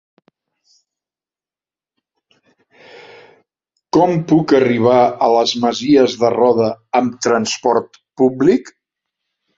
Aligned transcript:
Com 3.97 4.17
puc 4.31 4.55
arribar 4.63 4.99
a 5.27 5.31
les 5.35 5.57
Masies 5.67 6.17
de 6.23 6.33
Roda 6.37 6.71
amb 7.01 7.21
trasport 7.27 8.01
públic? 8.23 8.75